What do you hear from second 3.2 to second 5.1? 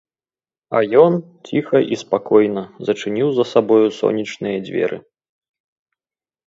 за сабою сенечныя дзверы.